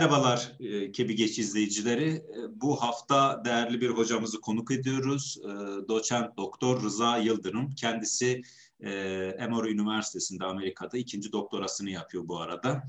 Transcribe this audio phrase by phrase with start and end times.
[0.00, 2.08] Merhabalar e, Kebi Geç izleyicileri.
[2.10, 5.38] E, bu hafta değerli bir hocamızı konuk ediyoruz.
[5.44, 5.48] E,
[5.88, 7.70] doçent Doktor Rıza Yıldırım.
[7.70, 8.42] Kendisi
[9.38, 12.82] Emory Üniversitesi'nde Amerika'da ikinci doktorasını yapıyor bu arada.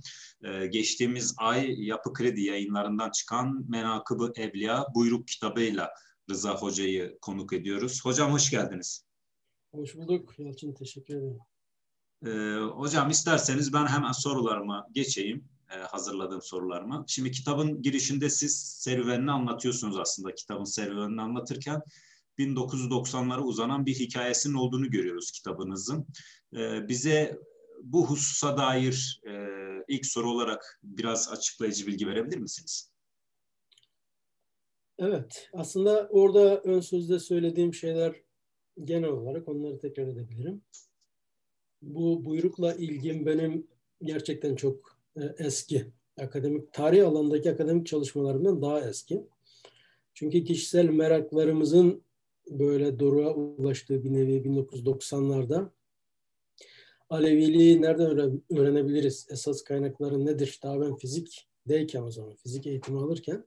[0.69, 5.89] Geçtiğimiz ay Yapı Kredi yayınlarından çıkan Menakıbı Evliya buyruk kitabıyla
[6.29, 8.05] Rıza Hoca'yı konuk ediyoruz.
[8.05, 9.05] Hocam hoş geldiniz.
[9.71, 11.39] Hoş bulduk Yalçın, teşekkür ederim.
[12.69, 15.49] Hocam isterseniz ben hemen sorularıma geçeyim.
[15.75, 17.03] E, hazırladığım sorularımı.
[17.07, 20.35] Şimdi kitabın girişinde siz serüvenini anlatıyorsunuz aslında.
[20.35, 21.81] Kitabın serüvenini anlatırken
[22.39, 26.07] 1990'lara uzanan bir hikayesinin olduğunu görüyoruz kitabınızın.
[26.53, 27.39] E, bize
[27.83, 29.31] bu hususa dair e,
[29.87, 32.91] ilk soru olarak biraz açıklayıcı bilgi verebilir misiniz?
[34.99, 38.15] Evet, aslında orada ön sözde söylediğim şeyler
[38.83, 40.61] genel olarak onları tekrar edebilirim.
[41.81, 43.67] Bu buyrukla ilgim benim
[44.03, 45.00] gerçekten çok
[45.37, 45.85] eski.
[46.19, 49.27] Akademik tarih alanındaki akademik çalışmalarımdan daha eski.
[50.13, 52.03] Çünkü kişisel meraklarımızın
[52.49, 55.69] böyle doruğa ulaştığı bir nevi 1990'larda
[57.11, 59.27] Aleviliği nereden öğrenebiliriz?
[59.29, 60.59] Esas kaynakları nedir?
[60.63, 63.45] Daha ben fizikteyken o zaman, fizik eğitimi alırken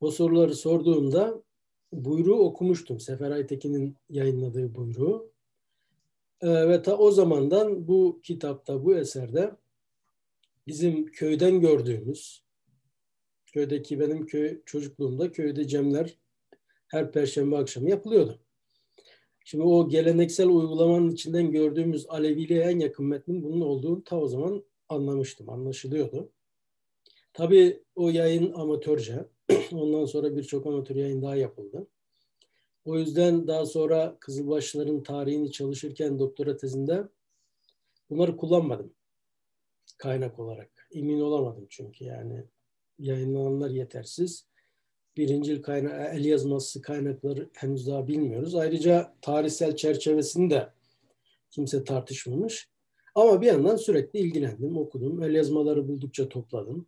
[0.00, 1.42] o soruları sorduğumda
[1.92, 3.00] buyruğu okumuştum.
[3.00, 5.32] Sefer Aytekin'in yayınladığı buyruğu.
[6.40, 9.56] Ee, ve ta o zamandan bu kitapta, bu eserde
[10.66, 12.44] bizim köyden gördüğümüz,
[13.46, 16.18] köydeki benim köy çocukluğumda köyde cemler
[16.88, 18.40] her perşembe akşamı yapılıyordu.
[19.44, 24.64] Şimdi o geleneksel uygulamanın içinden gördüğümüz Aleviliğe en yakın metnin bunun olduğunu ta o zaman
[24.88, 26.32] anlamıştım, anlaşılıyordu.
[27.32, 29.26] Tabii o yayın amatörce.
[29.72, 31.86] Ondan sonra birçok amatör yayın daha yapıldı.
[32.84, 37.08] O yüzden daha sonra Kızılbaşların tarihini çalışırken doktora tezinde
[38.10, 38.94] bunları kullanmadım
[40.02, 40.88] kaynak olarak.
[40.92, 42.44] Emin olamadım çünkü yani
[42.98, 44.46] yayınlananlar yetersiz.
[45.16, 48.54] Birincil kaynağı, el yazması kaynakları henüz daha bilmiyoruz.
[48.54, 50.72] Ayrıca tarihsel çerçevesini de
[51.50, 52.70] kimse tartışmamış.
[53.14, 55.22] Ama bir yandan sürekli ilgilendim, okudum.
[55.22, 56.86] El yazmaları buldukça topladım.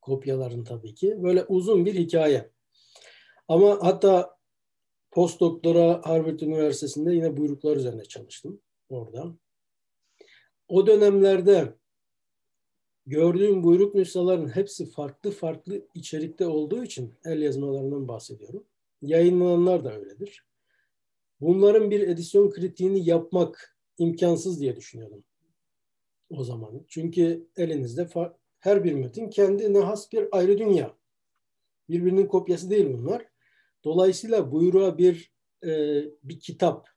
[0.00, 1.22] Kopyaların tabii ki.
[1.22, 2.50] Böyle uzun bir hikaye.
[3.48, 4.36] Ama hatta
[5.10, 9.34] postdoktora Harvard Üniversitesi'nde yine buyruklar üzerine çalıştım orada.
[10.68, 11.81] O dönemlerde
[13.06, 18.64] gördüğüm buyruk nüshaların hepsi farklı farklı içerikte olduğu için el yazmalarından bahsediyorum.
[19.02, 20.44] Yayınlananlar da öyledir.
[21.40, 25.24] Bunların bir edisyon kritiğini yapmak imkansız diye düşünüyordum
[26.30, 26.84] o zaman.
[26.88, 28.08] Çünkü elinizde
[28.58, 30.96] her bir metin kendine has bir ayrı dünya.
[31.88, 33.26] Birbirinin kopyası değil bunlar.
[33.84, 35.32] Dolayısıyla buyruğa bir
[35.64, 36.88] e, bir kitap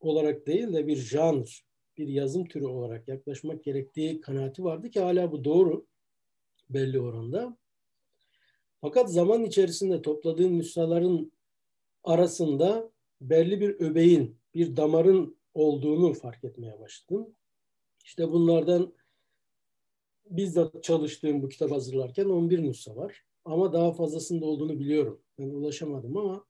[0.00, 1.64] olarak değil de bir janr,
[1.98, 5.86] bir yazım türü olarak yaklaşmak gerektiği kanaati vardı ki hala bu doğru
[6.70, 7.56] belli oranda.
[8.80, 11.32] Fakat zaman içerisinde topladığım nüshaların
[12.04, 12.90] arasında
[13.20, 17.34] belli bir öbeğin, bir damarın olduğunu fark etmeye başladım.
[18.04, 18.94] İşte bunlardan
[20.30, 23.24] bizzat çalıştığım bu kitap hazırlarken 11 nüsha var.
[23.44, 25.20] Ama daha fazlasında olduğunu biliyorum.
[25.38, 26.44] Ben ulaşamadım ama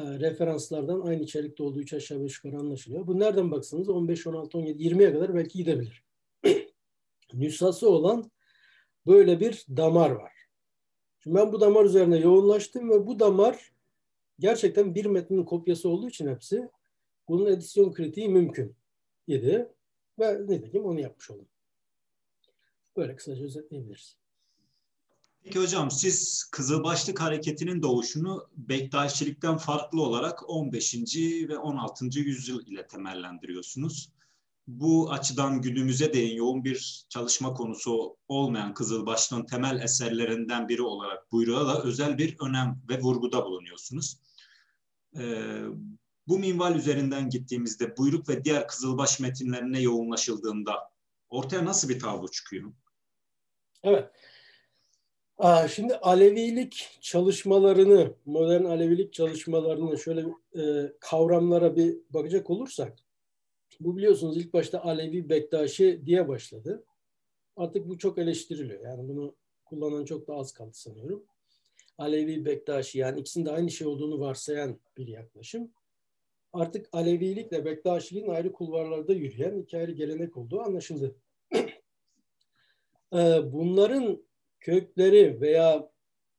[0.00, 3.06] referanslardan aynı içerikte olduğu üç aşağı yukarı anlaşılıyor.
[3.06, 6.04] Bu nereden baksanız 15, 16, 17, 20'ye kadar belki gidebilir.
[7.32, 8.30] Nüshası olan
[9.06, 10.32] böyle bir damar var.
[11.22, 13.72] Şimdi ben bu damar üzerine yoğunlaştım ve bu damar
[14.38, 16.68] gerçekten bir metnin kopyası olduğu için hepsi
[17.28, 18.76] bunun edisyon kritiği mümkün
[19.26, 19.68] idi.
[20.18, 21.48] Ve nitekim onu yapmış oldum.
[22.96, 24.16] Böyle kısaca özetleyebiliriz.
[25.46, 30.94] Peki hocam siz Kızılbaşlık Hareketi'nin doğuşunu Bektaşilikten farklı olarak 15.
[31.48, 32.04] ve 16.
[32.18, 34.12] yüzyıl ile temellendiriyorsunuz.
[34.66, 41.66] Bu açıdan günümüze değin yoğun bir çalışma konusu olmayan Kızılbaşlı'nın temel eserlerinden biri olarak buyruğa
[41.68, 44.20] da özel bir önem ve vurguda bulunuyorsunuz.
[45.18, 45.62] Ee,
[46.28, 50.90] bu minval üzerinden gittiğimizde buyruk ve diğer Kızılbaş metinlerine yoğunlaşıldığında
[51.28, 52.72] ortaya nasıl bir tablo çıkıyor?
[53.82, 54.10] Evet.
[55.68, 60.20] Şimdi Alevilik çalışmalarını, modern Alevilik çalışmalarını şöyle
[60.56, 62.98] e, kavramlara bir bakacak olursak,
[63.80, 66.84] bu biliyorsunuz ilk başta Alevi Bektaşi diye başladı.
[67.56, 68.80] Artık bu çok eleştiriliyor.
[68.80, 71.24] Yani bunu kullanan çok da az kaldı sanıyorum.
[71.98, 75.70] Alevi Bektaşi yani ikisinin de aynı şey olduğunu varsayan bir yaklaşım.
[76.52, 81.16] Artık Alevilikle Bektaşiliğin ayrı kulvarlarda yürüyen iki ayrı gelenek olduğu anlaşıldı.
[83.12, 84.25] E, bunların
[84.60, 85.90] kökleri veya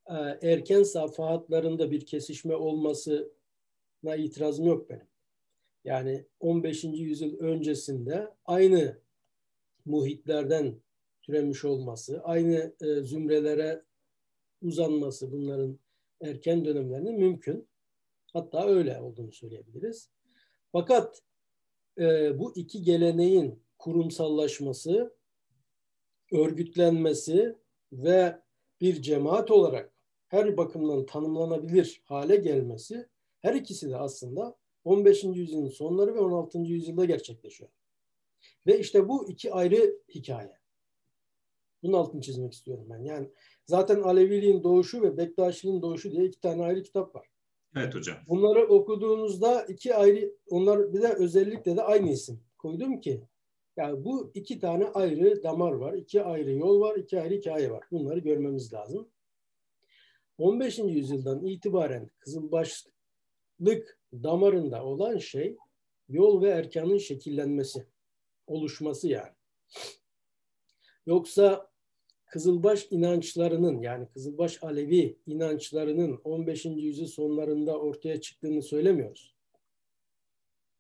[0.09, 5.07] e, erken safahatlarında bir kesişme olmasına itirazım yok benim.
[5.83, 6.83] Yani 15.
[6.83, 9.01] yüzyıl öncesinde aynı
[9.85, 10.75] muhitlerden
[11.21, 13.83] türemiş olması, aynı e, zümrelere
[14.61, 15.79] uzanması bunların
[16.21, 17.67] erken dönemlerinde mümkün.
[18.33, 20.09] Hatta öyle olduğunu söyleyebiliriz.
[20.71, 21.21] Fakat
[21.97, 25.15] e, bu iki geleneğin kurumsallaşması,
[26.31, 27.55] örgütlenmesi
[27.91, 28.41] ve
[28.81, 29.93] bir cemaat olarak
[30.27, 33.07] her bakımdan tanımlanabilir hale gelmesi
[33.41, 35.23] her ikisi de aslında 15.
[35.23, 36.59] yüzyılın sonları ve 16.
[36.59, 37.69] yüzyılda gerçekleşiyor.
[38.67, 40.57] Ve işte bu iki ayrı hikaye.
[41.83, 42.99] Bunun altını çizmek istiyorum ben.
[42.99, 43.29] Yani
[43.65, 47.27] zaten Aleviliğin doğuşu ve Bektaşiliğin doğuşu diye iki tane ayrı kitap var.
[47.75, 48.17] Evet hocam.
[48.27, 53.23] Bunları okuduğunuzda iki ayrı, onlar bir de özellikle de aynı isim koydum ki
[53.77, 57.83] yani bu iki tane ayrı damar var, iki ayrı yol var, iki ayrı hikaye var.
[57.91, 59.09] Bunları görmemiz lazım.
[60.37, 60.79] 15.
[60.79, 65.57] yüzyıldan itibaren Kızılbaşlık damarında olan şey
[66.09, 67.87] yol ve erkanın şekillenmesi,
[68.47, 69.33] oluşması yani.
[71.05, 71.71] Yoksa
[72.25, 76.65] Kızılbaş inançlarının yani Kızılbaş Alevi inançlarının 15.
[76.65, 79.36] yüzyıl sonlarında ortaya çıktığını söylemiyoruz.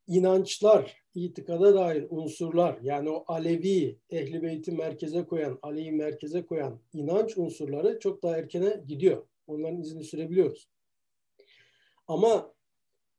[0.07, 7.37] İnançlar, itikada dair unsurlar yani o Alevi, Ehli Beyt'i merkeze koyan, Ali'yi merkeze koyan inanç
[7.37, 9.27] unsurları çok daha erkene gidiyor.
[9.47, 10.69] Onların izini sürebiliyoruz.
[12.07, 12.53] Ama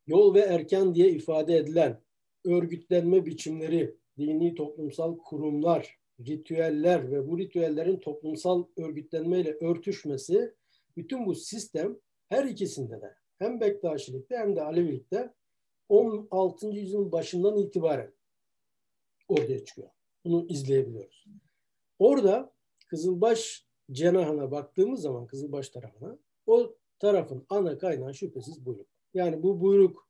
[0.06, 2.00] yol ve erken diye ifade edilen
[2.44, 10.54] örgütlenme biçimleri, dini toplumsal kurumlar, ritüeller ve bu ritüellerin toplumsal örgütlenmeyle örtüşmesi
[10.96, 11.98] bütün bu sistem
[12.28, 15.34] her ikisinde de hem Bektaşilikte hem de Alevilikte
[15.88, 16.66] 16.
[16.66, 18.12] yüzyılın başından itibaren
[19.28, 19.88] ortaya çıkıyor.
[20.24, 21.26] Bunu izleyebiliyoruz.
[21.98, 22.52] Orada
[22.86, 28.86] Kızılbaş cenahına baktığımız zaman Kızılbaş tarafına o tarafın ana kaynağı şüphesiz buyruk.
[29.14, 30.08] Yani bu buyruk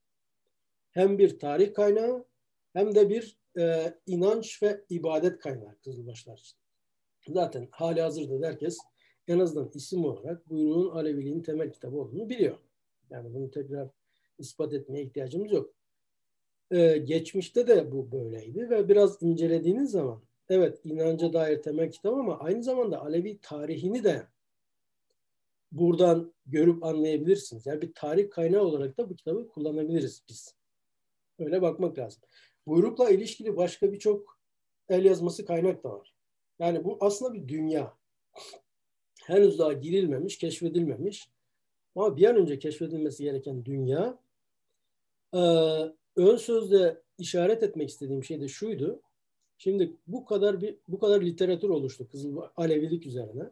[0.90, 2.24] hem bir tarih kaynağı
[2.72, 6.58] hem de bir e, inanç ve ibadet kaynağı Kızılbaşlar için.
[7.28, 8.78] Zaten hali hazırda herkes
[9.28, 12.58] en azından isim olarak buyruğun Aleviliğin temel kitabı olduğunu biliyor.
[13.10, 13.88] Yani bunu tekrar
[14.38, 15.74] ispat etmeye ihtiyacımız yok.
[16.70, 22.38] Ee, geçmişte de bu böyleydi ve biraz incelediğiniz zaman evet inanca dair temel kitap ama
[22.38, 24.26] aynı zamanda Alevi tarihini de
[25.72, 27.66] buradan görüp anlayabilirsiniz.
[27.66, 30.54] Yani bir tarih kaynağı olarak da bu kitabı kullanabiliriz biz.
[31.38, 32.22] Öyle bakmak lazım.
[32.66, 34.38] Buyrukla ilişkili başka birçok
[34.88, 36.14] el yazması kaynak da var.
[36.58, 37.98] Yani bu aslında bir dünya.
[39.22, 41.30] Henüz daha girilmemiş, keşfedilmemiş.
[41.94, 44.18] Ama bir an önce keşfedilmesi gereken dünya.
[45.34, 45.38] Ee,
[46.16, 49.02] ön sözde işaret etmek istediğim şey de şuydu.
[49.58, 53.50] Şimdi bu kadar bir bu kadar literatür oluştu Kızıl Alevilik üzerine.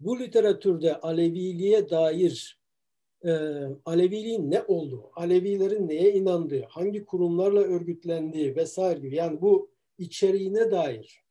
[0.00, 2.60] Bu literatürde Aleviliğe dair
[3.24, 3.30] e,
[3.84, 11.24] Aleviliğin ne olduğu, Alevilerin neye inandığı, hangi kurumlarla örgütlendiği vesaire gibi yani bu içeriğine dair,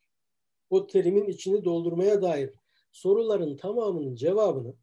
[0.70, 2.50] o terimin içini doldurmaya dair
[2.92, 4.74] soruların tamamının cevabını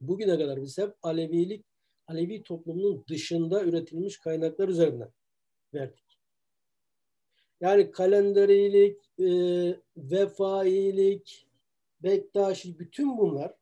[0.00, 1.64] bugüne kadar biz hep Alevilik,
[2.06, 5.10] Alevi toplumunun dışında üretilmiş kaynaklar üzerinden
[5.74, 6.18] verdik.
[7.60, 9.26] Yani kalenderilik, e,
[9.96, 11.46] vefailik,
[12.02, 13.54] Bektaşi bütün bunlar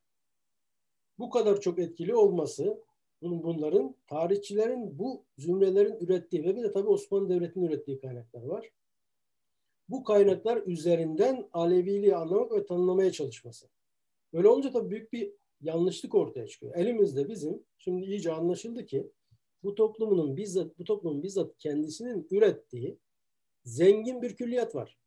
[1.18, 2.80] bu kadar çok etkili olması
[3.22, 8.70] bunların tarihçilerin bu zümrelerin ürettiği ve bir de tabii Osmanlı Devleti'nin ürettiği kaynaklar var.
[9.88, 13.68] Bu kaynaklar üzerinden Aleviliği anlamak ve tanımlamaya çalışması.
[14.32, 16.74] Böyle olunca tabii büyük bir yanlışlık ortaya çıkıyor.
[16.74, 19.10] Elimizde bizim şimdi iyice anlaşıldı ki
[19.62, 22.98] bu toplumun bizzat bu toplumun bizzat kendisinin ürettiği
[23.64, 24.98] zengin bir külliyat var.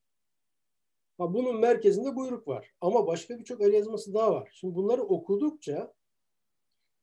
[1.18, 2.72] Ha, bunun merkezinde buyruk var.
[2.82, 4.52] Ama başka birçok el yazması daha var.
[4.54, 5.94] Şimdi bunları okudukça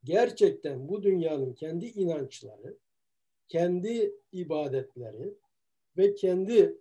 [0.05, 2.79] gerçekten bu dünyanın kendi inançları,
[3.49, 5.35] kendi ibadetleri
[5.97, 6.79] ve kendi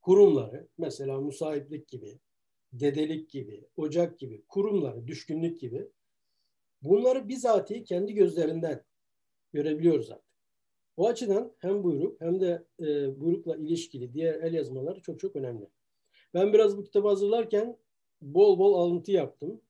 [0.00, 2.18] kurumları, mesela musahiplik gibi,
[2.72, 5.88] dedelik gibi, ocak gibi, kurumları, düşkünlük gibi
[6.82, 8.84] bunları bizatihi kendi gözlerinden
[9.52, 10.30] görebiliyoruz artık.
[10.96, 15.68] O açıdan hem buyruk hem de e, buyrukla ilişkili diğer el yazmaları çok çok önemli.
[16.34, 17.76] Ben biraz bu kitabı hazırlarken
[18.22, 19.60] bol bol alıntı yaptım.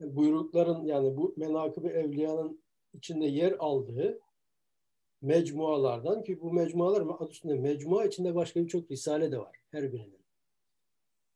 [0.00, 2.62] Buyrukların yani bu menakıb evliyanın
[2.94, 4.20] içinde yer aldığı
[5.22, 10.21] mecmualardan ki bu mecmualar adı üstünde mecmua içinde başka birçok risale de var her birinin.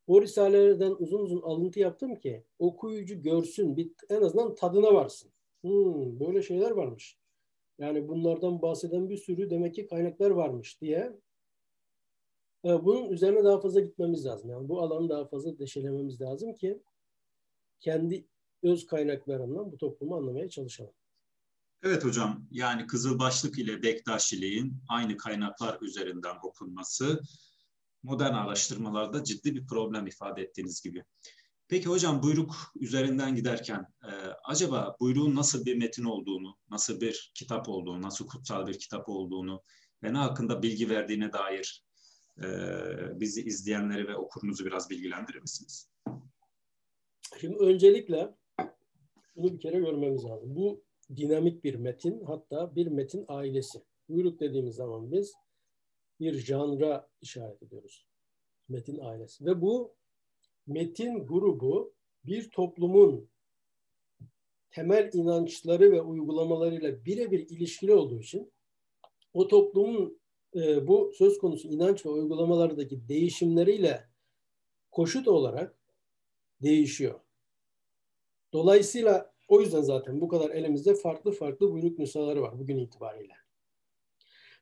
[0.07, 5.33] O risalelerden uzun uzun alıntı yaptım ki okuyucu görsün, bir, en azından tadına varsın.
[5.61, 7.19] Hmm, böyle şeyler varmış.
[7.79, 11.13] Yani bunlardan bahseden bir sürü demek ki kaynaklar varmış diye
[12.65, 14.51] ee, bunun üzerine daha fazla gitmemiz lazım.
[14.51, 16.83] Yani bu alanı daha fazla deşelememiz lazım ki
[17.81, 18.27] kendi
[18.63, 20.93] öz kaynaklarından bu toplumu anlamaya çalışalım.
[21.83, 27.21] Evet hocam, yani Kızılbaşlık ile Bektaşiliğin aynı kaynaklar üzerinden okunması
[28.07, 31.05] modern araştırmalarda ciddi bir problem ifade ettiğiniz gibi.
[31.69, 34.11] Peki hocam buyruk üzerinden giderken e,
[34.45, 39.63] acaba buyruğun nasıl bir metin olduğunu, nasıl bir kitap olduğunu, nasıl kutsal bir kitap olduğunu
[40.03, 41.85] ve ne hakkında bilgi verdiğine dair
[42.39, 42.47] e,
[43.21, 45.91] bizi izleyenleri ve okurunuzu biraz bilgilendirir misiniz?
[47.41, 48.35] Şimdi öncelikle
[49.37, 50.57] bunu bir kere görmemiz lazım.
[50.57, 50.85] Bu
[51.17, 53.79] dinamik bir metin hatta bir metin ailesi.
[54.09, 55.35] Buyruk dediğimiz zaman biz
[56.21, 58.07] bir janra işaret ediyoruz.
[58.69, 59.45] Metin ailesi.
[59.45, 59.95] Ve bu
[60.67, 61.95] metin grubu
[62.25, 63.31] bir toplumun
[64.71, 68.53] temel inançları ve uygulamalarıyla birebir ilişkili olduğu için
[69.33, 70.21] o toplumun
[70.55, 74.09] e, bu söz konusu inanç ve uygulamalardaki değişimleriyle
[74.91, 75.79] koşut olarak
[76.63, 77.21] değişiyor.
[78.53, 83.46] Dolayısıyla o yüzden zaten bu kadar elimizde farklı farklı buyruk nüshaları var bugün itibariyle.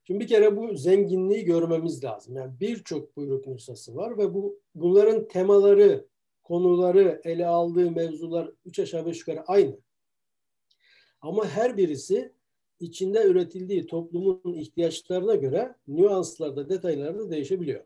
[0.06, 2.36] Şimdi bir kere bu zenginliği görmemiz lazım.
[2.36, 6.06] Yani birçok buyruk nüshası var ve bu bunların temaları,
[6.42, 9.78] konuları, ele aldığı mevzular üç aşağı beş yukarı aynı.
[11.20, 12.32] Ama her birisi
[12.80, 17.84] içinde üretildiği toplumun ihtiyaçlarına göre nüanslarda, detaylarda değişebiliyor.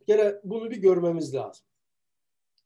[0.00, 1.64] Bir kere bunu bir görmemiz lazım.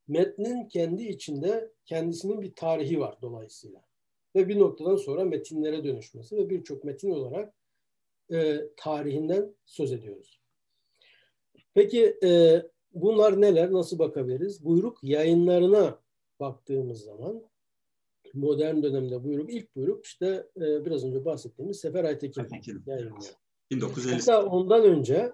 [0.09, 3.83] Metnin kendi içinde kendisinin bir tarihi var dolayısıyla.
[4.37, 7.55] Ve bir noktadan sonra metinlere dönüşmesi ve birçok metin olarak
[8.33, 10.41] e, tarihinden söz ediyoruz.
[11.75, 12.63] Peki e,
[12.95, 13.73] bunlar neler?
[13.73, 14.65] Nasıl bakabiliriz?
[14.65, 15.99] Buyruk yayınlarına
[16.41, 17.43] baktığımız zaman
[18.35, 22.47] modern dönemde buyruk, ilk buyruk işte e, biraz önce bahsettiğimiz Sefer Aytekin
[22.87, 23.35] yayınlıyor.
[23.71, 24.15] 1950.
[24.15, 25.33] Hatta ondan önce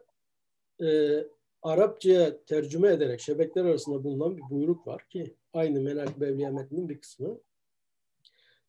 [0.83, 1.19] e,
[1.63, 7.01] Arapçaya tercüme ederek şebekler arasında bulunan bir buyruk var ki aynı Menal Bevliya metninin bir
[7.01, 7.41] kısmı.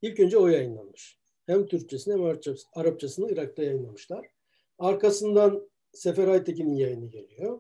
[0.02, 1.19] İlk önce o yayınlanmış.
[1.50, 2.38] Hem Türkçesini hem
[2.74, 4.28] Arapçasını Irak'ta yayınlamışlar.
[4.80, 7.60] Arkasından Sefer Aytekin'in yayını geliyor.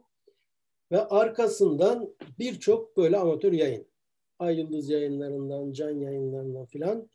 [0.91, 3.87] Ve arkasından birçok böyle amatör yayın.
[4.39, 7.09] Ay Yıldız yayınlarından, Can yayınlarından filan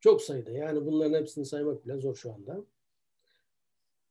[0.00, 0.50] çok sayıda.
[0.50, 2.64] Yani bunların hepsini saymak bile zor şu anda.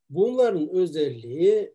[0.09, 1.73] Bunların özelliği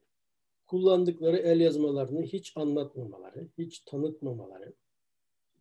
[0.66, 4.72] kullandıkları el yazmalarını hiç anlatmamaları, hiç tanıtmamaları,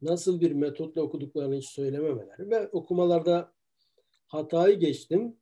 [0.01, 3.58] nasıl bir metotla okuduklarını hiç söylememeleri ve okumalarda
[4.29, 5.35] hatayı geçtim,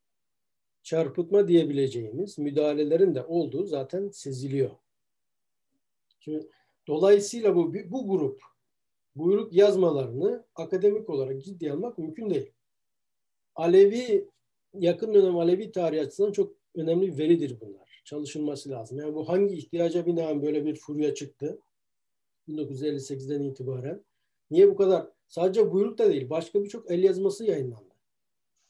[0.84, 4.72] çarpıtma diyebileceğimiz müdahalelerin de olduğu zaten seziliyor.
[6.20, 6.50] Şimdi,
[6.88, 8.42] dolayısıyla bu, bu grup
[9.16, 12.52] buyruk yazmalarını akademik olarak ciddi almak mümkün değil.
[13.56, 14.30] Alevi,
[14.74, 18.02] yakın dönem Alevi tarihi açısından çok önemli bir veridir bunlar.
[18.06, 19.00] Çalışılması lazım.
[19.00, 21.60] Yani bu hangi ihtiyaca binaen böyle bir furya çıktı?
[22.48, 24.04] 1958'den itibaren.
[24.52, 25.08] Niye bu kadar?
[25.28, 26.30] Sadece buyruk da değil.
[26.30, 27.87] Başka birçok el yazması yayınlandı.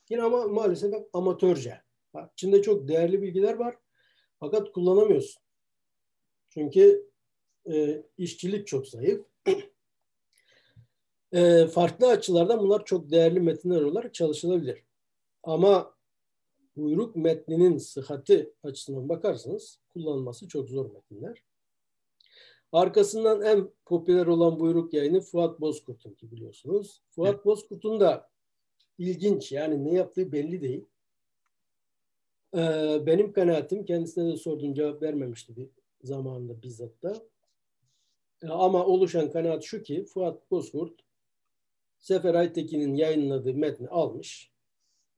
[0.10, 1.82] Yine ama maalesef amatörce.
[2.14, 3.78] Bak, içinde çok değerli bilgiler var.
[4.40, 5.42] Fakat kullanamıyorsun.
[6.50, 7.10] Çünkü
[7.72, 9.26] e, işçilik çok zayıf.
[11.32, 14.84] e, farklı açılardan bunlar çok değerli metinler olarak çalışılabilir.
[15.44, 15.96] Ama
[16.76, 21.44] buyruk metninin sıhhati açısından bakarsanız kullanılması çok zor metinler.
[22.72, 27.02] Arkasından en popüler olan buyruk yayını Fuat Bozkurt'un ki biliyorsunuz.
[27.10, 28.30] Fuat Bozkurt'un da
[28.98, 30.86] ilginç yani ne yaptığı belli değil.
[32.56, 35.70] Ee, benim kanaatim kendisine de sordum cevap vermemişti bir
[36.04, 37.24] zamanında bizzat da.
[38.44, 41.00] Ee, ama oluşan kanaat şu ki Fuat Bozkurt
[42.00, 44.52] Sefer Aytekin'in yayınladığı metni almış.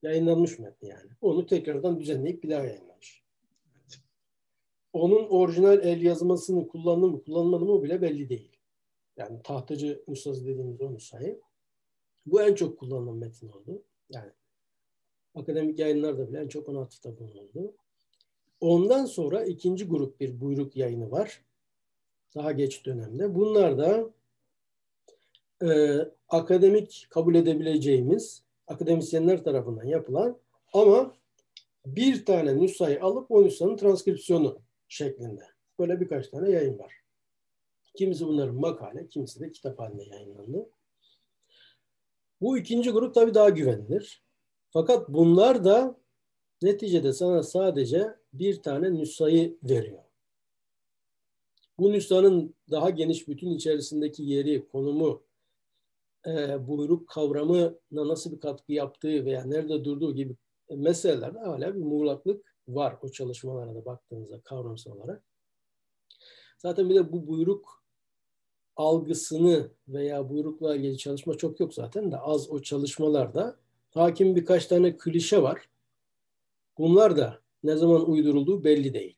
[0.02, 1.10] Yayınlanmış metni yani.
[1.20, 3.22] Onu tekrardan düzenleyip bir daha yayınlamış.
[4.92, 8.56] Onun orijinal el yazmasını kullandı mı kullanmadı mı bile belli değil.
[9.16, 11.40] Yani tahtacı nüshası dediğimiz o nüshayı.
[12.26, 13.82] Bu en çok kullanılan metin oldu.
[14.10, 14.30] Yani
[15.34, 17.74] akademik yayınlarda bile en çok ona atıfta bulunuldu.
[18.60, 21.42] Ondan sonra ikinci grup bir buyruk yayını var.
[22.34, 23.34] Daha geç dönemde.
[23.34, 24.10] Bunlar da
[25.62, 25.98] e,
[26.28, 30.38] akademik kabul edebileceğimiz akademisyenler tarafından yapılan
[30.72, 31.14] ama
[31.86, 34.58] bir tane nüshayı alıp o nüshanın transkripsiyonu
[34.88, 35.42] şeklinde.
[35.78, 36.94] Böyle birkaç tane yayın var.
[37.94, 40.70] Kimisi bunların makale, kimisi de kitap halinde yayınlandı.
[42.40, 44.22] Bu ikinci grup tabii daha güvenilir.
[44.70, 46.00] Fakat bunlar da
[46.62, 50.02] neticede sana sadece bir tane nüshayı veriyor.
[51.78, 55.22] Bu nüshanın daha geniş bütün içerisindeki yeri, konumu,
[56.26, 60.36] e, buyruk kavramına nasıl bir katkı yaptığı veya nerede durduğu gibi
[60.70, 65.24] meselelerde hala bir muğlaklık var o çalışmalara da baktığınızda kavramsal olarak.
[66.58, 67.79] Zaten bir de bu buyruk
[68.80, 73.56] algısını veya buyrukla ilgili çalışma çok yok zaten de az o çalışmalarda
[73.90, 75.68] hakim birkaç tane klişe var.
[76.78, 79.16] Bunlar da ne zaman uydurulduğu belli değil.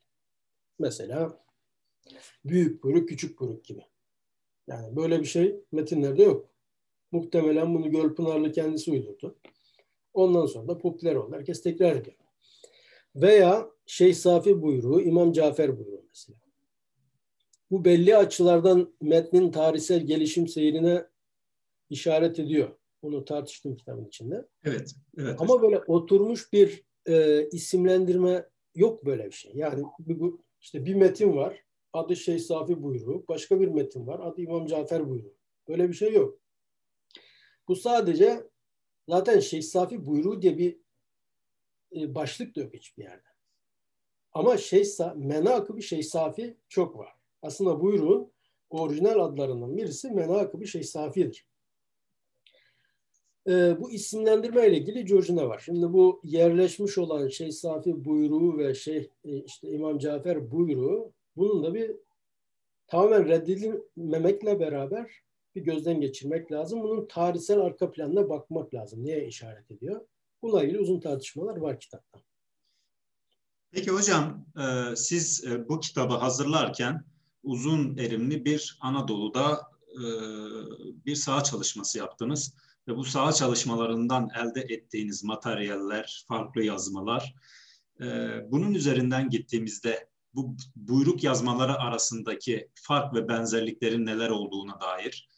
[0.78, 1.42] Mesela
[2.45, 3.83] Büyük buyruk, küçük buyruk gibi.
[4.66, 6.49] Yani böyle bir şey metinlerde yok.
[7.12, 9.37] Muhtemelen bunu Gölpınarlı kendisi uydurdu.
[10.14, 11.37] Ondan sonra da popüler oldu.
[11.37, 12.16] Herkes tekrar ediyor.
[13.16, 16.42] Veya Şeyh Safi buyruğu, İmam Cafer buyruğu mesela.
[17.73, 21.07] Bu belli açılardan metnin tarihsel gelişim seyrine
[21.91, 22.76] işaret ediyor.
[23.02, 24.49] Bunu tartıştım kitabın içinde.
[24.64, 24.95] Evet.
[25.19, 25.62] evet Ama hocam.
[25.62, 29.52] böyle oturmuş bir e, isimlendirme yok böyle bir şey.
[29.55, 31.64] Yani bu, işte bir metin var.
[31.93, 33.25] Adı Şeyh Safi buyruğu.
[33.29, 34.21] Başka bir metin var.
[34.21, 35.35] Adı İmam Cafer buyruğu.
[35.69, 36.38] Böyle bir şey yok.
[37.69, 38.50] Bu sadece
[39.09, 40.79] zaten Şeyh Safi buyruğu diye bir
[41.97, 43.29] e, başlık da yok hiçbir yerde.
[44.33, 47.22] Ama Şeyh Sa menakıbı Şeyh Safi çok var.
[47.43, 48.33] Aslında buyruğun
[48.71, 51.47] orijinal adlarından birisi menakıbı Şeyh Safi'dir.
[53.49, 55.63] E, bu isimlendirme ile ilgili curcuna var.
[55.65, 61.65] Şimdi bu yerleşmiş olan Şeyh Safi buyruğu ve Şeyh e, işte İmam Cafer buyruğu bunun
[61.65, 61.97] da bir
[62.87, 65.23] tamamen reddedilmemekle beraber
[65.55, 66.83] bir gözden geçirmek lazım.
[66.83, 69.05] Bunun tarihsel arka planına bakmak lazım.
[69.05, 70.01] Neye işaret ediyor?
[70.43, 72.21] Bununla ilgili uzun tartışmalar var kitapta.
[73.71, 77.05] Peki hocam, e, siz e, bu kitabı hazırlarken
[77.43, 79.61] uzun erimli bir Anadolu'da
[79.93, 80.03] e,
[81.07, 82.55] bir saha çalışması yaptınız
[82.89, 87.35] ve bu saha çalışmalarından elde ettiğiniz materyaller, farklı yazmalar,
[88.51, 95.29] bunun üzerinden gittiğimizde bu buyruk yazmaları arasındaki fark ve benzerliklerin neler olduğuna dair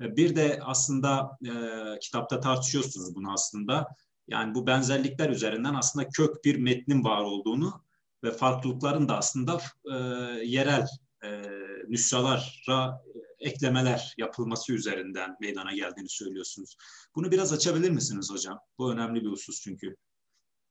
[0.00, 1.52] bir de aslında e,
[1.98, 3.86] kitapta tartışıyorsunuz bunu aslında.
[4.28, 7.84] Yani bu benzerlikler üzerinden aslında kök bir metnin var olduğunu
[8.24, 9.60] ve farklılıkların da aslında
[9.92, 9.96] e,
[10.44, 10.86] yerel
[11.24, 11.42] e,
[11.88, 13.02] nüshalara
[13.40, 16.76] eklemeler yapılması üzerinden meydana geldiğini söylüyorsunuz.
[17.14, 18.60] Bunu biraz açabilir misiniz hocam?
[18.78, 19.96] Bu önemli bir husus çünkü.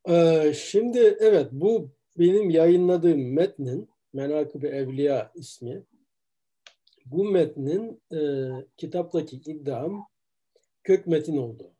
[0.10, 5.84] Ee, şimdi evet bu benim yayınladığım metnin Menakıb-ı Evliya ismi.
[7.06, 10.08] Bu metnin e, kitaptaki iddiam
[10.84, 11.72] kök metin oldu.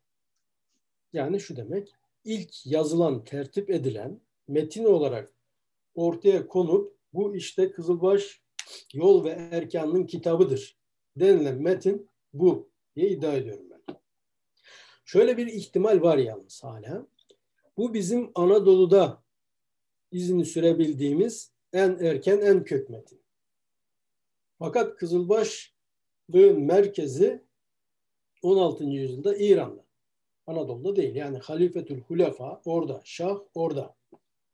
[1.12, 1.92] Yani şu demek,
[2.24, 5.32] ilk yazılan, tertip edilen metin olarak
[5.94, 8.40] ortaya konup bu işte Kızılbaş
[8.94, 10.78] Yol ve Erkan'ın kitabıdır
[11.16, 13.96] denilen metin bu diye iddia ediyorum ben.
[15.04, 17.06] Şöyle bir ihtimal var yalnız hala.
[17.76, 19.22] Bu bizim Anadolu'da
[20.12, 23.20] izini sürebildiğimiz en erken en kök metin.
[24.58, 27.44] Fakat Kızılbaşlığın merkezi
[28.42, 28.84] 16.
[28.84, 29.84] yüzyılda İran'da.
[30.46, 31.14] Anadolu'da değil.
[31.14, 33.96] Yani Halifetül Hulefa orada, Şah orada,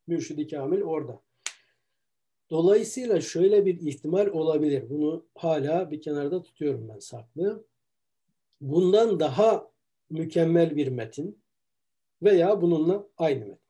[0.07, 1.21] Mürşidi Kamil orada.
[2.51, 4.91] Dolayısıyla şöyle bir ihtimal olabilir.
[4.91, 7.67] Bunu hala bir kenarda tutuyorum ben saklı.
[8.61, 9.71] Bundan daha
[10.11, 11.43] mükemmel bir metin
[12.23, 13.67] veya bununla aynı metin.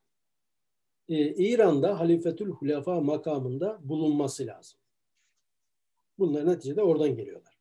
[1.08, 4.78] Ee, İran'da Halifetül Hulefa makamında bulunması lazım.
[6.18, 7.58] Bunlar neticede oradan geliyorlar.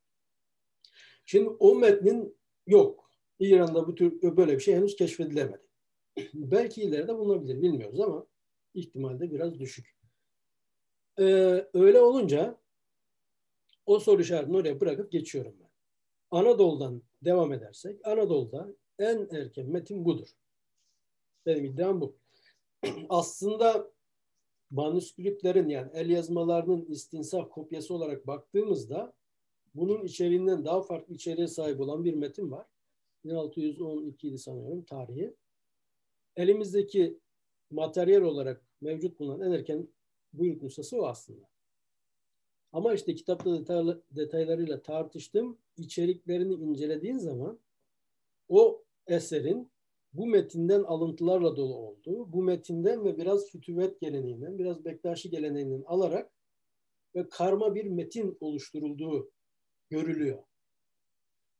[1.26, 3.12] Şimdi o metnin yok.
[3.40, 5.68] İran'da bu tür böyle bir şey henüz keşfedilemedi.
[6.34, 8.28] Belki ileride bulunabilir bilmiyoruz ama
[8.74, 9.95] ihtimalde biraz düşük.
[11.20, 12.58] Ee, öyle olunca
[13.86, 15.70] o soru işaretini oraya bırakıp geçiyorum ben.
[16.32, 18.68] Anadolu'dan devam edersek Anadolu'da
[19.00, 20.28] en erken metin budur.
[21.46, 22.16] Benim iddiam bu.
[23.10, 23.92] Aslında
[24.70, 29.14] manuskriptlerin yani el yazmalarının istinsaf kopyası olarak baktığımızda
[29.76, 32.66] bunun içeriğinden daha farklı içeriğe sahip olan bir metin var.
[33.26, 35.36] 1612 idi sanıyorum tarihi.
[36.36, 37.20] Elimizdeki
[37.72, 39.88] materyal olarak mevcut bulunan en erken
[40.38, 41.50] buyruk nüshası o aslında.
[42.74, 45.58] Ama işte kitapta detaylı, detaylarıyla tartıştım.
[45.78, 47.60] İçeriklerini incelediğin zaman
[48.50, 49.72] o eserin
[50.14, 56.32] bu metinden alıntılarla dolu olduğu, bu metinden ve biraz fütüvet geleneğinden, biraz Bektaşi geleneğinden alarak
[57.16, 59.32] ve karma bir metin oluşturulduğu
[59.90, 60.44] görülüyor.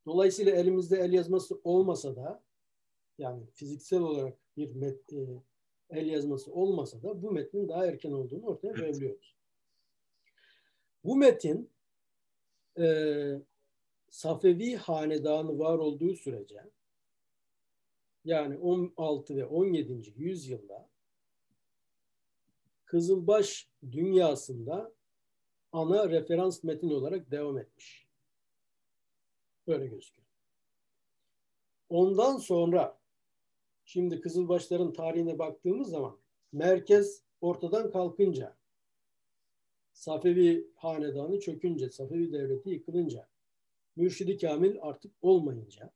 [0.06, 2.44] Dolayısıyla elimizde el yazması olmasa da
[3.18, 5.42] yani fiziksel olarak bir met, e,
[5.90, 9.36] el yazması olmasa da bu metnin daha erken olduğunu ortaya koyabiliyoruz.
[11.04, 11.70] Bu metin
[12.80, 12.86] e,
[14.10, 16.72] Safevi hanedanı var olduğu sürece
[18.26, 20.14] yani 16 ve 17.
[20.16, 20.90] yüzyılda
[22.86, 24.94] Kızılbaş dünyasında
[25.72, 28.08] ana referans metin olarak devam etmiş.
[29.68, 30.28] Böyle gözüküyor.
[31.90, 33.00] Ondan sonra
[33.86, 36.18] şimdi Kızılbaşların tarihine baktığımız zaman
[36.52, 38.58] merkez ortadan kalkınca
[39.94, 43.28] Safevi hanedanı çökünce, Safevi devleti yıkılınca,
[43.96, 45.92] Mürşidi Kamil artık olmayınca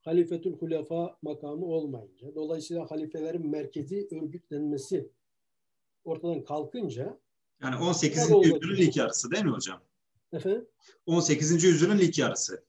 [0.00, 5.10] halifetül hulefa makamı olmayınca, dolayısıyla halifelerin merkezi örgütlenmesi
[6.04, 7.18] ortadan kalkınca
[7.62, 8.30] Yani 18.
[8.30, 9.82] yüzyılın ilk yarısı değil mi hocam?
[10.32, 10.68] Efendim?
[11.06, 11.64] 18.
[11.64, 12.64] yüzyılın ilk yarısı.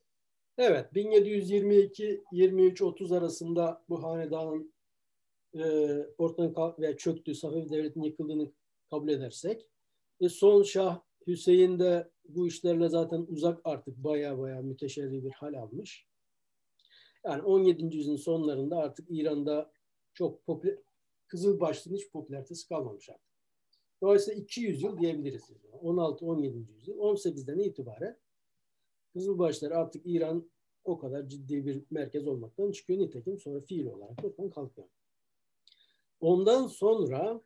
[0.58, 4.74] Evet, 1722-23-30 arasında bu hanedanın
[5.54, 5.64] e,
[6.18, 8.52] ortadan veya çöktüğü, Safevi Devleti'nin yıkıldığını
[8.90, 9.68] kabul edersek,
[10.22, 15.54] e, son Şah Hüseyin de bu işlerle zaten uzak artık baya baya müteşerri bir hal
[15.54, 16.08] almış.
[17.26, 17.98] Yani 17.
[17.98, 19.72] yüzyılın sonlarında artık İran'da
[20.14, 20.78] çok popüler,
[21.28, 23.36] Kızılbaşlı'nın hiç popülaritesi kalmamış artık.
[24.02, 25.52] Dolayısıyla 200 yıl diyebiliriz.
[25.72, 26.74] 16-17.
[26.74, 26.98] yüzyıl.
[26.98, 28.18] 18'den itibaren
[29.16, 30.50] Kızılbaşlar artık İran
[30.84, 33.00] o kadar ciddi bir merkez olmaktan çıkıyor.
[33.00, 34.88] Nitekim sonra fiil olarak ortadan kalkıyor.
[36.20, 37.42] Ondan sonra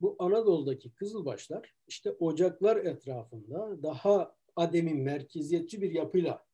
[0.00, 6.46] bu Anadolu'daki Kızılbaşlar işte ocaklar etrafında daha ademi merkeziyetçi bir yapıyla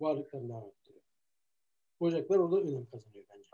[0.00, 1.04] varlıklarını devam ettiriyor.
[2.00, 3.48] Ocaklar orada önem kazanıyor bence.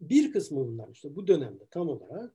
[0.00, 2.34] Bir kısmı bunlar işte bu dönemde tam olarak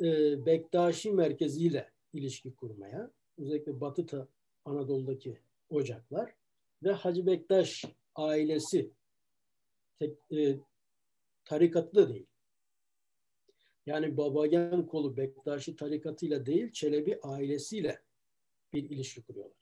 [0.00, 0.06] e,
[0.46, 4.06] Bektaşi merkeziyle ilişki kurmaya, özellikle Batı
[4.64, 5.38] Anadolu'daki
[5.70, 6.34] ocaklar
[6.82, 8.92] ve Hacı Bektaş ailesi
[9.98, 10.58] tek, e,
[11.44, 12.26] tarikatı da değil.
[13.86, 18.02] Yani Babagen kolu Bektaşi tarikatıyla değil Çelebi ailesiyle
[18.72, 19.56] bir ilişki kuruyorlar.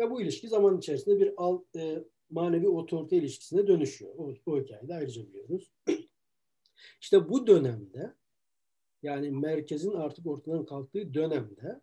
[0.00, 4.14] Ve bu ilişki zaman içerisinde bir al, e, manevi otorite ilişkisine dönüşüyor.
[4.16, 5.72] O, o hikayeyi de ayrıca biliyoruz.
[7.00, 8.14] İşte bu dönemde
[9.02, 11.80] yani merkezin artık ortadan kalktığı dönemde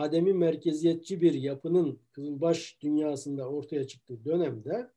[0.00, 4.90] ademi merkeziyetçi bir yapının Kızılbaş dünyasında ortaya çıktığı dönemde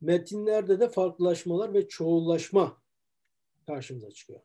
[0.00, 2.82] metinlerde de farklılaşmalar ve çoğullaşma
[3.66, 4.40] karşımıza çıkıyor.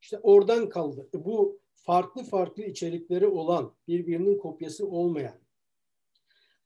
[0.00, 1.08] İşte oradan kaldı.
[1.14, 5.40] Bu farklı farklı içerikleri olan, birbirinin kopyası olmayan,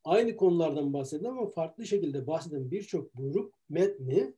[0.05, 4.35] aynı konulardan bahseden ama farklı şekilde bahseden birçok buyruk metni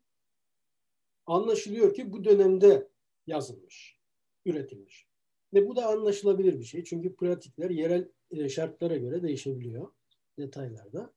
[1.27, 2.89] anlaşılıyor ki bu dönemde
[3.27, 3.99] yazılmış,
[4.45, 5.12] üretilmiş.
[5.55, 6.85] Ve bu da anlaşılabilir bir şey.
[6.85, 9.89] Çünkü pratikler yerel e, şartlara göre değişebiliyor
[10.39, 11.13] detaylarda.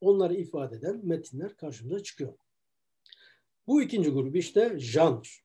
[0.00, 2.32] Onları ifade eden metinler karşımıza çıkıyor.
[3.66, 5.44] Bu ikinci grup işte janr.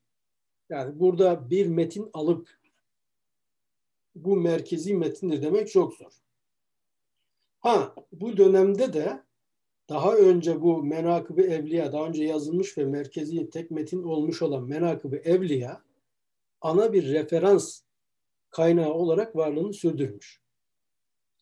[0.70, 2.50] Yani burada bir metin alıp
[4.16, 6.12] bu merkezi metindir demek çok zor.
[7.60, 9.24] Ha bu dönemde de
[9.90, 15.16] daha önce bu Menakıb-ı Evliya daha önce yazılmış ve merkezi tek metin olmuş olan Menakıb-ı
[15.16, 15.84] Evliya
[16.62, 17.82] ana bir referans
[18.54, 20.42] kaynağı olarak varlığını sürdürmüş.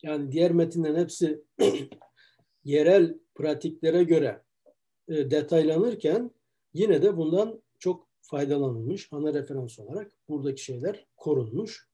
[0.04, 1.44] Yani diğer metinlerin hepsi
[2.64, 4.44] yerel pratiklere göre
[5.08, 6.32] e, detaylanırken
[6.74, 11.90] yine de bundan çok faydalanılmış ana referans olarak buradaki şeyler korunmuş.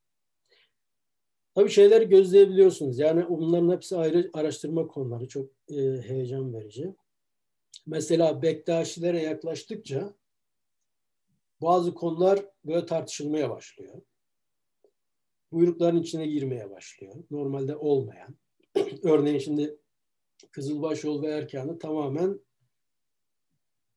[1.55, 2.99] Tabii şeyler gözleyebiliyorsunuz.
[2.99, 5.27] Yani bunların hepsi ayrı araştırma konuları.
[5.27, 6.95] Çok e, heyecan verici.
[7.85, 10.13] Mesela Bektaşilere yaklaştıkça
[11.61, 14.01] bazı konular böyle tartışılmaya başlıyor.
[15.57, 17.15] Buyrukların içine girmeye başlıyor.
[17.31, 18.35] Normalde olmayan.
[19.03, 19.77] Örneğin şimdi
[20.51, 22.39] Kızılbaş Yol ve Erkanı tamamen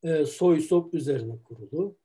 [0.03, 1.97] e, soy sop üzerine kurulu,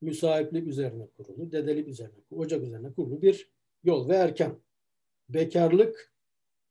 [0.00, 3.50] müsahiplik üzerine kurulu, dedelik üzerine, ocak üzerine kurulu bir
[3.84, 4.58] yol ve erken.
[5.28, 6.12] Bekarlık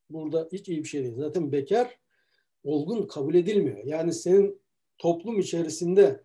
[0.09, 1.15] burada hiç iyi bir şey değil.
[1.17, 1.99] Zaten bekar
[2.63, 3.83] olgun kabul edilmiyor.
[3.85, 4.61] Yani senin
[4.97, 6.23] toplum içerisinde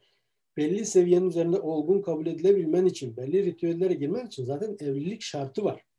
[0.56, 5.89] belli seviyenin üzerinde olgun kabul edilebilmen için, belli ritüellere girmen için zaten evlilik şartı var.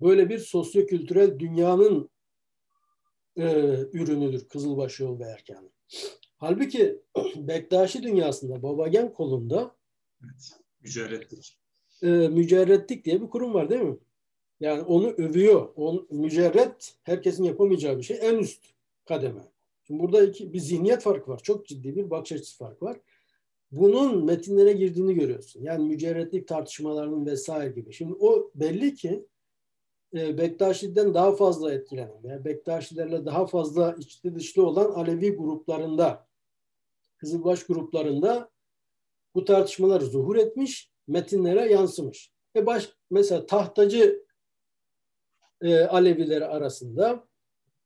[0.00, 2.10] Böyle bir sosyo-kültürel dünyanın
[3.36, 3.44] e,
[3.92, 5.70] ürünüdür Kızılbaş Yol ve Erkanı.
[6.36, 7.02] Halbuki
[7.36, 9.76] Bektaşi dünyasında Babagen kolunda
[10.24, 11.58] evet, mücerretlik.
[12.02, 13.98] E, mücerretlik diye bir kurum var değil mi?
[14.60, 15.68] Yani onu övüyor.
[15.76, 18.18] On, mücerret herkesin yapamayacağı bir şey.
[18.22, 18.64] En üst
[19.04, 19.42] kademe.
[19.86, 21.40] Şimdi burada iki, bir zihniyet farkı var.
[21.42, 23.00] Çok ciddi bir bakış açısı farkı var.
[23.72, 25.62] Bunun metinlere girdiğini görüyorsun.
[25.62, 27.92] Yani mücerretlik tartışmalarının vesaire gibi.
[27.92, 29.26] Şimdi o belli ki
[30.14, 36.26] e, Bektaşi'den daha fazla etkilenen veya Bektaşilerle daha fazla içli dışlı olan Alevi gruplarında,
[37.16, 38.50] Kızılbaş gruplarında
[39.34, 42.32] bu tartışmalar zuhur etmiş, metinlere yansımış.
[42.56, 44.24] E baş, mesela tahtacı
[45.60, 47.28] e, Alevileri arasında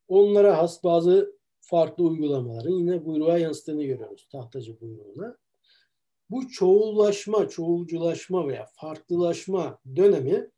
[0.09, 5.37] onlara has bazı farklı uygulamaların yine buyruğa yansıdığını görüyoruz tahtacı buyruğuna.
[6.31, 10.51] Bu çoğullaşma, çoğulculaşma veya farklılaşma dönemi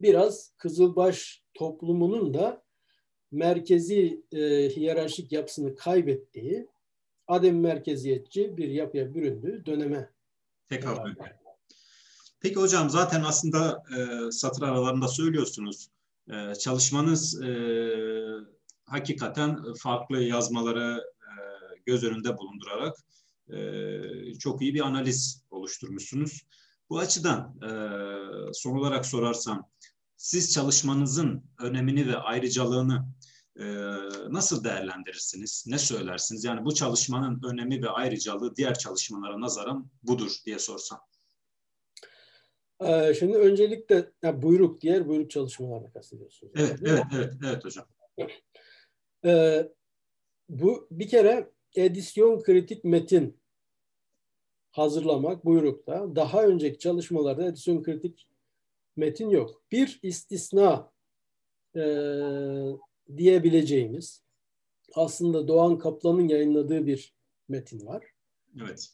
[0.00, 2.62] biraz Kızılbaş toplumunun da
[3.30, 6.68] merkezi e, hiyerarşik yapısını kaybettiği,
[7.26, 10.10] adem merkeziyetçi bir yapıya büründüğü döneme
[10.68, 11.14] tekabül.
[12.40, 15.88] Peki hocam zaten aslında e, satır aralarında söylüyorsunuz.
[16.30, 17.50] E, çalışmanız e,
[18.84, 21.30] hakikaten farklı yazmaları e,
[21.86, 22.96] göz önünde bulundurarak
[23.52, 26.42] e, çok iyi bir analiz oluşturmuşsunuz.
[26.90, 27.70] Bu açıdan e,
[28.52, 29.68] son olarak sorarsam
[30.18, 33.08] siz çalışmanızın önemini ve ayrıcalığını
[33.56, 33.64] e,
[34.28, 35.64] nasıl değerlendirirsiniz?
[35.68, 36.44] Ne söylersiniz?
[36.44, 41.00] Yani bu çalışmanın önemi ve ayrıcalığı diğer çalışmalara nazaran budur diye sorsam.
[42.80, 46.52] Ee, şimdi öncelikle ya buyruk, diğer buyruk çalışmalarını kastediyorsunuz.
[46.56, 47.86] Evet, evet, evet, evet hocam.
[49.24, 49.68] Ee,
[50.48, 53.40] bu bir kere edisyon kritik metin
[54.70, 56.16] hazırlamak buyrukta.
[56.16, 58.27] Daha önceki çalışmalarda edisyon kritik
[58.98, 59.62] metin yok.
[59.72, 60.92] Bir istisna
[61.76, 61.82] e,
[63.16, 64.22] diyebileceğimiz
[64.94, 67.14] aslında Doğan Kaplan'ın yayınladığı bir
[67.48, 68.04] metin var.
[68.62, 68.88] Evet.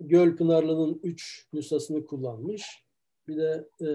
[0.00, 2.84] Göl Pınarlı'nın üç nüshasını kullanmış.
[3.28, 3.88] Bir de e,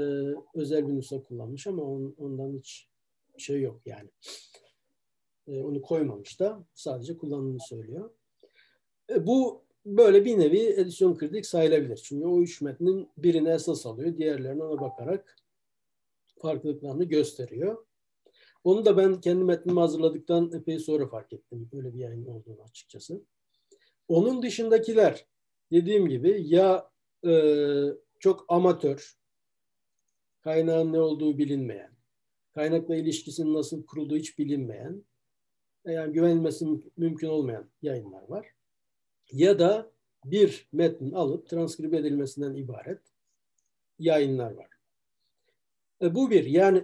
[0.54, 2.89] özel bir nüsha kullanmış ama on, ondan hiç
[3.38, 4.10] şey yok yani.
[5.47, 8.10] E, onu koymamış da sadece kullandığını söylüyor.
[9.10, 11.97] E, bu böyle bir nevi edisyon kritik sayılabilir.
[11.97, 14.17] Çünkü o üç metnin birini esas alıyor.
[14.17, 15.36] Diğerlerine ona bakarak
[16.41, 17.86] farklılıklarını gösteriyor.
[18.63, 21.69] Onu da ben kendi metnimi hazırladıktan epey sonra fark ettim.
[21.74, 23.21] Böyle bir yayın olduğunu açıkçası.
[24.08, 25.26] Onun dışındakiler
[25.71, 26.91] dediğim gibi ya
[27.28, 27.32] e,
[28.19, 29.17] çok amatör,
[30.41, 31.91] kaynağın ne olduğu bilinmeyen,
[32.54, 35.04] kaynakla ilişkisinin nasıl kurulduğu hiç bilinmeyen,
[35.86, 36.67] yani güvenilmesi
[36.98, 38.48] mümkün olmayan yayınlar var.
[39.32, 39.91] Ya da
[40.26, 43.02] bir metnin alıp transkript edilmesinden ibaret
[44.00, 44.74] yayınlar var.
[46.01, 46.45] E, bu bir.
[46.45, 46.84] Yani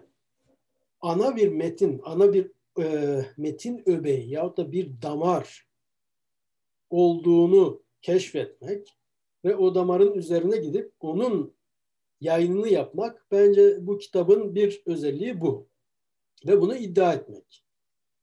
[1.01, 5.67] ana bir metin, ana bir e, metin öbeği yahut da bir damar
[6.89, 8.97] olduğunu keşfetmek
[9.45, 11.53] ve o damarın üzerine gidip onun
[12.21, 15.67] yayınını yapmak bence bu kitabın bir özelliği bu.
[16.47, 17.63] Ve bunu iddia etmek.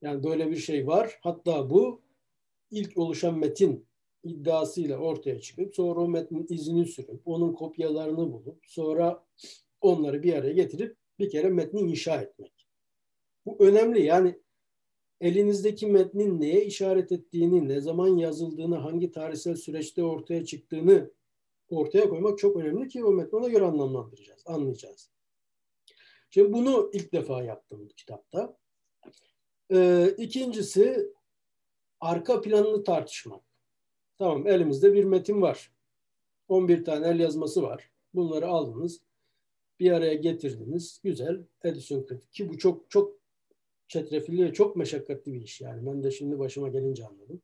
[0.03, 1.19] Yani böyle bir şey var.
[1.23, 2.03] Hatta bu
[2.71, 3.87] ilk oluşan metin
[4.25, 9.25] iddiasıyla ortaya çıkıp sonra o metnin izini sürüp onun kopyalarını bulup sonra
[9.81, 12.69] onları bir araya getirip bir kere metni inşa etmek.
[13.47, 14.03] Bu önemli.
[14.03, 14.39] Yani
[15.21, 21.11] elinizdeki metnin neye işaret ettiğini, ne zaman yazıldığını, hangi tarihsel süreçte ortaya çıktığını
[21.71, 25.11] ortaya koymak çok önemli ki o metni ona göre anlamlandıracağız, anlayacağız.
[26.31, 28.57] Şimdi bunu ilk defa yaptım bu kitapta.
[29.73, 31.13] Ee, ikincisi
[32.01, 33.45] arka planını tartışmak.
[34.19, 35.73] Tamam elimizde bir metin var.
[36.49, 37.91] 11 tane el yazması var.
[38.15, 39.01] Bunları aldınız.
[39.81, 41.01] Bir araya getirdiniz.
[41.05, 42.33] Güzel kritik.
[42.33, 43.19] Ki bu çok çok
[43.89, 45.61] çetrefilli ve çok meşakkatli bir iş.
[45.61, 47.43] Yani ben de şimdi başıma gelince anladım.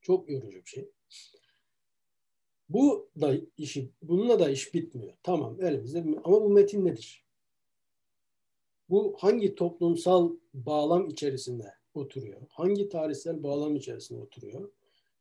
[0.00, 0.90] Çok yorucu bir şey.
[2.68, 5.14] Bu da işi, bununla da iş bitmiyor.
[5.22, 7.24] Tamam elimizde ama bu metin nedir?
[8.88, 12.40] Bu hangi toplumsal bağlam içerisinde oturuyor?
[12.48, 14.72] Hangi tarihsel bağlam içerisinde oturuyor?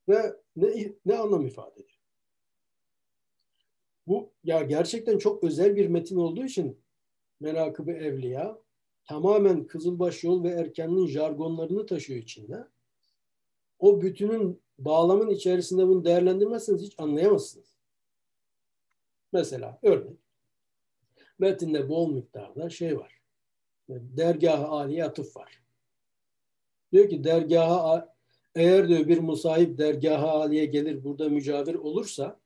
[0.09, 1.92] Ve ne, ne anlam ifade ediyor?
[4.07, 6.77] Bu ya gerçekten çok özel bir metin olduğu için
[7.39, 8.57] Menakıb-ı Evliya
[9.05, 12.67] tamamen Kızılbaş Yol ve Erken'in jargonlarını taşıyor içinde.
[13.79, 17.77] O bütünün bağlamın içerisinde bunu değerlendirmezseniz hiç anlayamazsınız.
[19.31, 20.17] Mesela örnek
[21.39, 23.21] metinde bol miktarda şey var.
[23.89, 25.61] Dergah-ı aliye atıf var.
[26.91, 28.15] Diyor ki dergaha
[28.55, 32.39] eğer diyor bir musahip dergah-ı aliye gelir burada mücavir olursa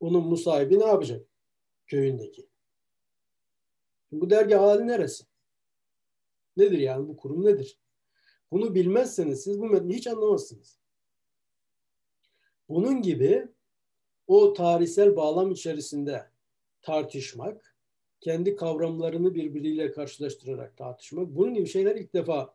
[0.00, 1.26] onun musahibi ne yapacak?
[1.86, 2.48] Köyündeki.
[4.12, 5.24] Bu dergah hali neresi?
[6.56, 7.78] Nedir yani bu kurum nedir?
[8.50, 10.78] Bunu bilmezseniz siz bu metni hiç anlamazsınız.
[12.68, 13.48] Bunun gibi
[14.26, 16.30] o tarihsel bağlam içerisinde
[16.82, 17.76] tartışmak,
[18.20, 22.54] kendi kavramlarını birbiriyle karşılaştırarak tartışmak, bunun gibi şeyler ilk defa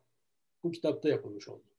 [0.64, 1.73] bu kitapta yapılmış oldu.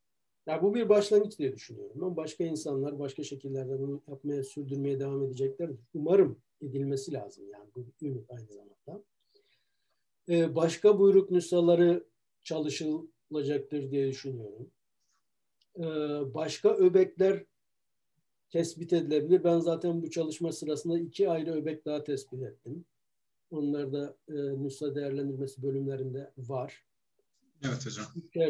[0.46, 2.04] Ya bu bir başlangıç diye düşünüyorum.
[2.04, 5.78] Ama başka insanlar başka şekillerde bunu yapmaya, sürdürmeye devam edeceklerdir.
[5.94, 9.04] Umarım edilmesi lazım yani bu ümit aynı zamanda.
[10.28, 12.04] Ee, başka buyruk nüshaları
[12.42, 14.70] çalışılacaktır diye düşünüyorum.
[15.78, 15.84] Ee,
[16.34, 17.44] başka öbekler
[18.50, 19.44] tespit edilebilir.
[19.44, 22.84] Ben zaten bu çalışma sırasında iki ayrı öbek daha tespit ettim.
[23.50, 26.84] Onlar da e, nüsha değerlendirmesi bölümlerinde var.
[27.64, 28.06] Evet hocam.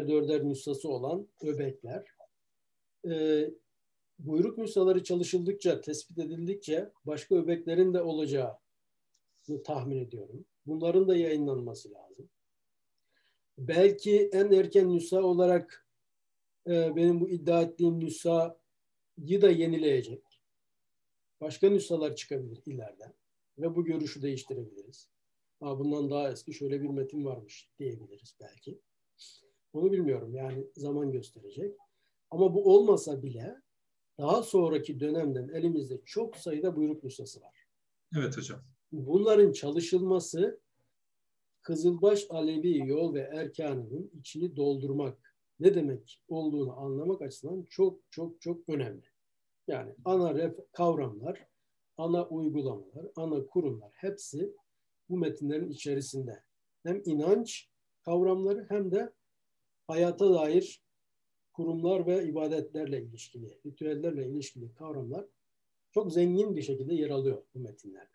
[0.09, 2.05] Dörder nüshası olan öbekler.
[3.09, 3.45] E,
[4.19, 10.45] buyruk nüshaları çalışıldıkça, tespit edildikçe başka öbeklerin de olacağını tahmin ediyorum.
[10.67, 12.31] Bunların da yayınlanması lazım.
[13.59, 15.87] Belki en erken nüsha olarak
[16.67, 20.41] e, benim bu iddia ettiğim nüshayı da yenileyecek.
[21.41, 23.13] Başka nüshalar çıkabilir ileride.
[23.59, 25.09] Ve bu görüşü değiştirebiliriz.
[25.61, 28.81] Ha, bundan daha eski şöyle bir metin varmış diyebiliriz belki.
[29.73, 31.77] Onu bilmiyorum yani zaman gösterecek.
[32.31, 33.63] Ama bu olmasa bile
[34.19, 37.67] daha sonraki dönemden elimizde çok sayıda buyruk nüshası var.
[38.19, 38.61] Evet hocam.
[38.93, 40.61] bunların çalışılması
[41.65, 48.69] Kızılbaş Alevi yol ve erkanının içini doldurmak ne demek olduğunu anlamak açısından çok çok çok
[48.69, 49.07] önemli.
[49.67, 51.47] Yani ana ref, kavramlar,
[51.97, 54.57] ana uygulamalar, ana kurumlar hepsi
[55.09, 56.43] bu metinlerin içerisinde.
[56.83, 57.69] Hem inanç
[58.05, 59.13] kavramları hem de
[59.87, 60.81] hayata dair
[61.53, 65.25] kurumlar ve ibadetlerle ilişkili, ritüellerle ilişkili kavramlar
[65.95, 68.15] çok zengin bir şekilde yer alıyor bu metinlerde.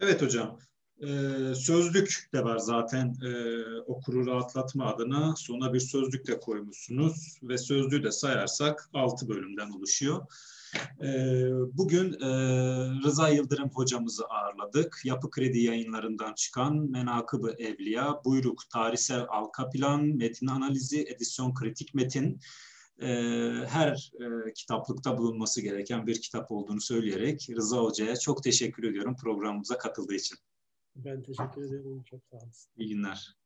[0.00, 0.58] Evet hocam.
[1.00, 5.36] Ee, sözlük de var zaten ee, okuru rahatlatma adına.
[5.36, 10.26] Sona bir sözlük de koymuşsunuz ve sözlüğü de sayarsak altı bölümden oluşuyor.
[11.02, 12.28] Ee, bugün e,
[13.04, 15.00] Rıza Yıldırım hocamızı ağırladık.
[15.04, 22.40] Yapı Kredi yayınlarından çıkan Menakıb-ı Evliya, Buyruk, Tarihsel Alka Plan, Metin Analizi, Edisyon Kritik Metin,
[23.00, 23.08] e,
[23.68, 29.78] her e, kitaplıkta bulunması gereken bir kitap olduğunu söyleyerek Rıza Hoca'ya çok teşekkür ediyorum programımıza
[29.78, 30.38] katıldığı için.
[30.96, 32.02] Ben teşekkür ederim.
[32.02, 32.52] Çok sağ olun.
[32.76, 33.36] İyi günler.